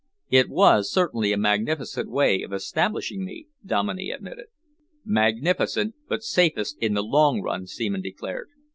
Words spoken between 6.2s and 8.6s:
safest in the long run," Seaman declared.